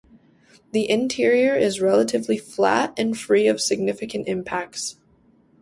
The 0.71 0.89
interior 0.89 1.53
is 1.55 1.79
relatively 1.79 2.39
flat 2.39 2.91
and 2.97 3.15
free 3.15 3.45
of 3.45 3.61
significant 3.61 4.27
impacts. 4.27 4.95